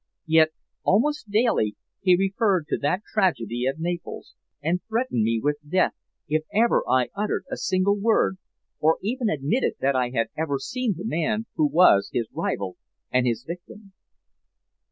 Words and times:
Yet 0.25 0.49
almost 0.81 1.29
daily 1.29 1.75
he 2.01 2.17
referred 2.17 2.65
to 2.69 2.77
that 2.79 3.03
tragedy 3.13 3.67
at 3.67 3.77
Naples, 3.77 4.33
and 4.59 4.81
threatened 4.87 5.21
me 5.21 5.39
with 5.39 5.57
death 5.69 5.93
if 6.27 6.41
ever 6.51 6.81
I 6.89 7.09
uttered 7.15 7.43
a 7.51 7.55
single 7.55 7.99
word, 7.99 8.37
or 8.79 8.97
even 9.03 9.29
admitted 9.29 9.73
that 9.79 9.95
I 9.95 10.09
had 10.09 10.29
ever 10.35 10.57
seen 10.57 10.95
the 10.97 11.05
man 11.05 11.45
who 11.53 11.67
was 11.67 12.09
his 12.11 12.27
rival 12.33 12.77
and 13.11 13.27
his 13.27 13.43
victim." 13.43 13.93